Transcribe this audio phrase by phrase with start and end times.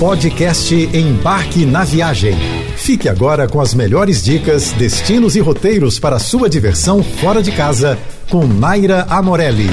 [0.00, 2.34] Podcast Embarque na Viagem.
[2.74, 7.98] Fique agora com as melhores dicas, destinos e roteiros para sua diversão fora de casa
[8.30, 9.68] com Naira Amorelli.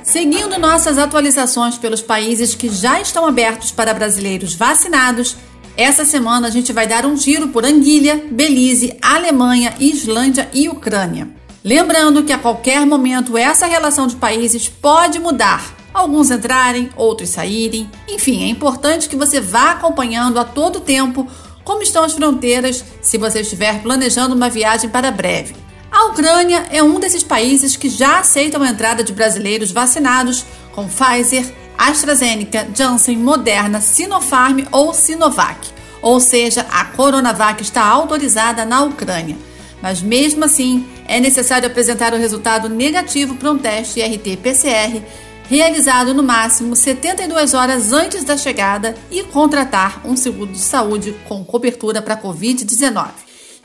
[0.00, 5.36] Seguindo nossas atualizações pelos países que já estão abertos para brasileiros vacinados,
[5.76, 11.26] essa semana a gente vai dar um giro por Anguilha, Belize, Alemanha, Islândia e Ucrânia.
[11.64, 15.77] Lembrando que a qualquer momento essa relação de países pode mudar.
[15.92, 17.90] Alguns entrarem, outros saírem.
[18.08, 21.26] Enfim, é importante que você vá acompanhando a todo tempo
[21.64, 25.54] como estão as fronteiras se você estiver planejando uma viagem para breve.
[25.90, 30.86] A Ucrânia é um desses países que já aceitam a entrada de brasileiros vacinados com
[30.86, 31.44] Pfizer,
[31.76, 35.68] AstraZeneca, Janssen, Moderna, Sinopharm ou Sinovac.
[36.00, 39.36] Ou seja, a Coronavac está autorizada na Ucrânia.
[39.82, 45.02] Mas mesmo assim, é necessário apresentar o resultado negativo para um teste RT-PCR
[45.48, 51.42] realizado no máximo 72 horas antes da chegada e contratar um seguro de saúde com
[51.42, 53.08] cobertura para Covid-19.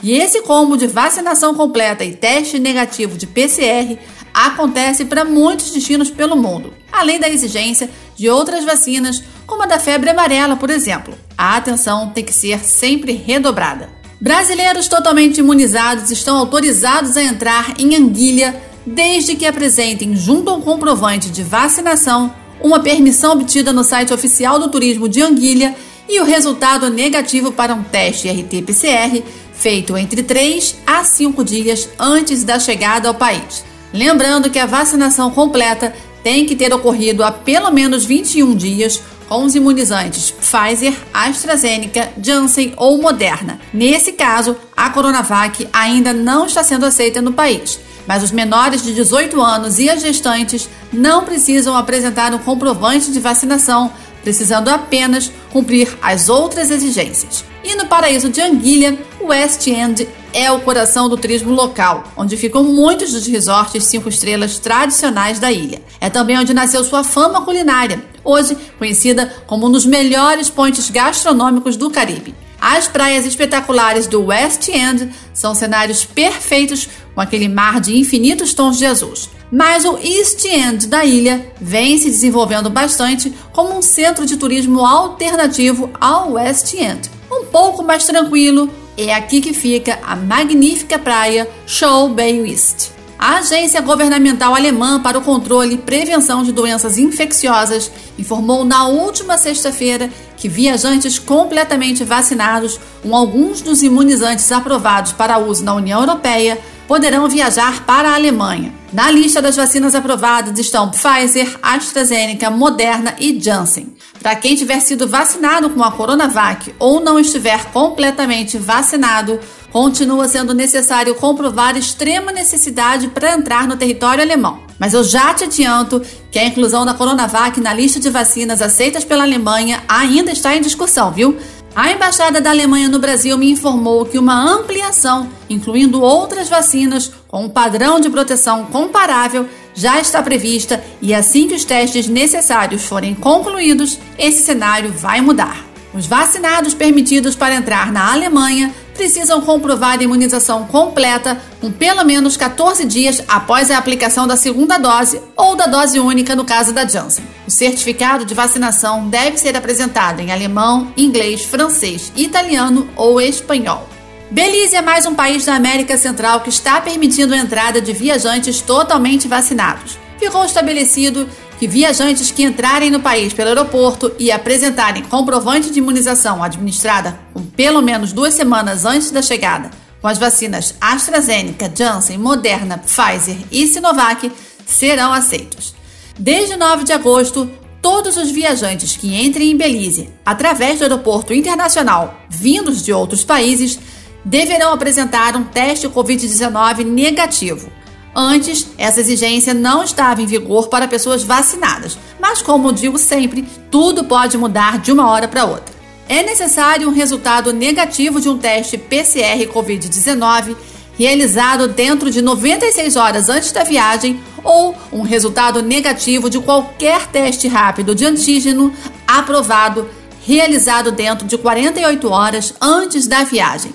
[0.02, 3.98] E esse combo de vacinação completa e teste negativo de PCR
[4.34, 9.78] acontece para muitos destinos pelo mundo, além da exigência de outras vacinas, como a da
[9.78, 11.14] febre amarela, por exemplo.
[11.38, 13.90] A atenção tem que ser sempre redobrada.
[14.20, 21.30] Brasileiros totalmente imunizados estão autorizados a entrar em Anguilha desde que apresentem, junto ao comprovante
[21.30, 25.76] de vacinação, uma permissão obtida no site oficial do turismo de Anguilha
[26.08, 29.24] e o resultado negativo para um teste RT-PCR
[29.54, 33.64] feito entre 3 a 5 dias antes da chegada ao país.
[33.94, 39.46] Lembrando que a vacinação completa tem que ter ocorrido há pelo menos 21 dias com
[39.46, 43.60] os imunizantes Pfizer, AstraZeneca, Janssen ou Moderna.
[43.74, 48.94] Nesse caso, a Coronavac ainda não está sendo aceita no país, mas os menores de
[48.94, 53.92] 18 anos e as gestantes não precisam apresentar um comprovante de vacinação,
[54.24, 57.44] precisando apenas cumprir as outras exigências.
[57.64, 62.36] E no paraíso de Anguilha, o West End é o coração do turismo local, onde
[62.36, 65.82] ficam muitos dos resorts cinco estrelas tradicionais da ilha.
[66.02, 71.78] É também onde nasceu sua fama culinária, hoje conhecida como um dos melhores pontos gastronômicos
[71.78, 72.36] do Caribe.
[72.66, 78.78] As praias espetaculares do West End são cenários perfeitos com aquele mar de infinitos tons
[78.78, 79.14] de azul.
[79.52, 84.80] Mas o East End da ilha vem se desenvolvendo bastante como um centro de turismo
[84.80, 87.12] alternativo ao West End.
[87.30, 92.92] Um pouco mais tranquilo, é aqui que fica a magnífica praia Shoal Bay West.
[93.26, 97.90] A Agência Governamental Alemã para o Controle e Prevenção de Doenças Infecciosas
[98.20, 105.64] informou na última sexta-feira que viajantes completamente vacinados com alguns dos imunizantes aprovados para uso
[105.64, 108.74] na União Europeia poderão viajar para a Alemanha.
[108.92, 113.96] Na lista das vacinas aprovadas estão Pfizer, AstraZeneca, Moderna e Janssen.
[114.22, 119.40] Para quem tiver sido vacinado com a Coronavac ou não estiver completamente vacinado,
[119.74, 124.60] continua sendo necessário comprovar extrema necessidade para entrar no território alemão.
[124.78, 126.00] Mas eu já te adianto
[126.32, 130.62] que a inclusão da Coronavac na lista de vacinas aceitas pela Alemanha ainda está em
[130.62, 131.38] discussão, viu?
[131.76, 137.46] A Embaixada da Alemanha no Brasil me informou que uma ampliação, incluindo outras vacinas com
[137.46, 143.16] um padrão de proteção comparável, já está prevista e assim que os testes necessários forem
[143.16, 145.66] concluídos, esse cenário vai mudar.
[145.96, 152.38] Os vacinados permitidos para entrar na Alemanha precisam comprovar a imunização completa com pelo menos
[152.38, 156.88] 14 dias após a aplicação da segunda dose ou da dose única no caso da
[156.88, 157.26] Janssen.
[157.48, 163.88] O certificado de vacinação deve ser apresentado em alemão, inglês, francês, italiano ou espanhol.
[164.32, 168.62] Belize é mais um país da América Central que está permitindo a entrada de viajantes
[168.62, 170.00] totalmente vacinados.
[170.18, 171.30] Ficou estabelecido
[171.60, 177.44] que viajantes que entrarem no país pelo aeroporto e apresentarem comprovante de imunização administrada com
[177.44, 179.72] pelo menos duas semanas antes da chegada,
[180.02, 184.32] com as vacinas AstraZeneca, Janssen, Moderna, Pfizer e Sinovac,
[184.66, 185.74] serão aceitos.
[186.20, 187.50] Desde 9 de agosto,
[187.82, 193.80] todos os viajantes que entrem em Belize através do aeroporto internacional vindos de outros países
[194.24, 197.70] deverão apresentar um teste Covid-19 negativo
[198.16, 204.04] Antes, essa exigência não estava em vigor para pessoas vacinadas, mas como digo sempre, tudo
[204.04, 205.74] pode mudar de uma hora para outra.
[206.08, 210.56] É necessário um resultado negativo de um teste PCR Covid-19
[210.98, 217.48] realizado dentro de 96 horas antes da viagem ou um resultado negativo de qualquer teste
[217.48, 218.72] rápido de antígeno
[219.08, 219.90] aprovado
[220.26, 223.74] realizado dentro de 48 horas antes da viagem.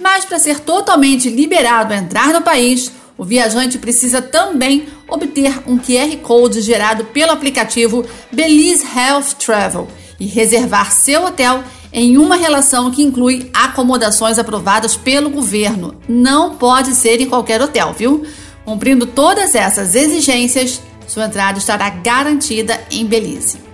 [0.00, 5.78] Mas para ser totalmente liberado a entrar no país, o viajante precisa também obter um
[5.78, 9.88] QR Code gerado pelo aplicativo Belize Health Travel
[10.20, 15.94] e reservar seu hotel em uma relação que inclui acomodações aprovadas pelo governo.
[16.08, 18.26] Não pode ser em qualquer hotel, viu?
[18.64, 23.65] Cumprindo todas essas exigências, sua entrada estará garantida em Belize.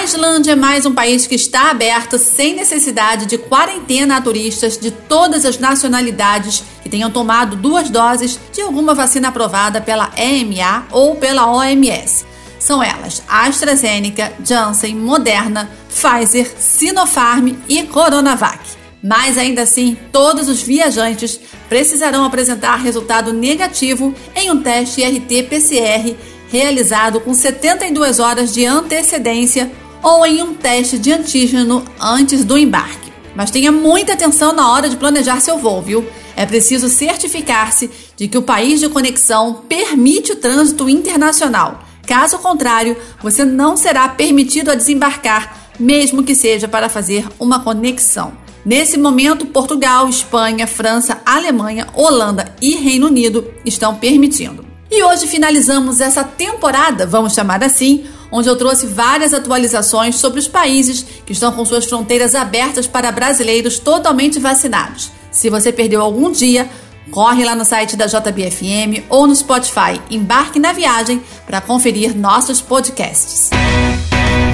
[0.00, 4.78] A Islândia é mais um país que está aberto sem necessidade de quarentena a turistas
[4.78, 10.86] de todas as nacionalidades que tenham tomado duas doses de alguma vacina aprovada pela EMA
[10.90, 12.24] ou pela OMS.
[12.58, 18.58] São elas AstraZeneca, Janssen, Moderna, Pfizer, Sinopharm e Coronavac.
[19.04, 21.38] Mas ainda assim, todos os viajantes
[21.68, 26.16] precisarão apresentar resultado negativo em um teste RT-PCR
[26.50, 29.70] realizado com 72 horas de antecedência
[30.02, 33.10] ou em um teste de antígeno antes do embarque.
[33.34, 36.06] Mas tenha muita atenção na hora de planejar seu voo, viu?
[36.36, 41.84] É preciso certificar-se de que o país de conexão permite o trânsito internacional.
[42.06, 48.32] Caso contrário, você não será permitido a desembarcar, mesmo que seja para fazer uma conexão.
[48.64, 54.66] Nesse momento, Portugal, Espanha, França, Alemanha, Holanda e Reino Unido estão permitindo.
[54.90, 60.48] E hoje finalizamos essa temporada, vamos chamar assim, onde eu trouxe várias atualizações sobre os
[60.48, 65.10] países que estão com suas fronteiras abertas para brasileiros totalmente vacinados.
[65.30, 66.68] Se você perdeu algum dia,
[67.10, 72.60] corre lá no site da JBFM ou no Spotify, embarque na viagem para conferir nossos
[72.60, 73.50] podcasts.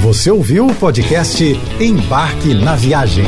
[0.03, 1.45] Você ouviu o podcast
[1.81, 3.27] Embarque na Viagem.